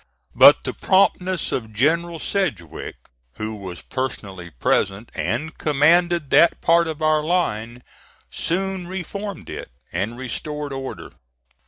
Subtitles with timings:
[0.33, 2.95] But the promptness of General Sedgwick,
[3.33, 7.83] who was personally present and commanded that part of our line,
[8.31, 11.11] soon reformed it and restored order.